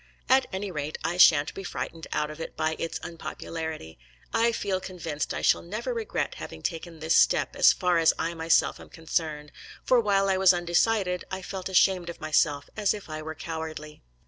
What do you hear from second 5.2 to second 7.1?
I shall never regret having taken